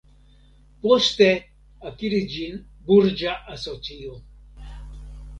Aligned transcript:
Poste 0.85 1.25
akiris 1.89 2.23
ĝin 2.35 2.55
burĝa 2.87 3.35
asocio. 3.57 4.15